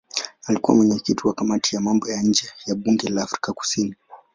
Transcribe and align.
Alikuwa 0.47 0.77
mwenyekiti 0.77 1.27
wa 1.27 1.33
kamati 1.33 1.75
ya 1.75 1.81
mambo 1.81 2.09
ya 2.09 2.21
nje 2.23 2.49
ya 2.65 2.75
bunge 2.75 3.07
la 3.09 3.23
Afrika 3.23 3.53
Kusini. 3.53 3.95